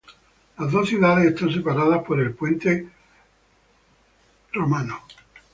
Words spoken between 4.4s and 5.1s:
Windsor.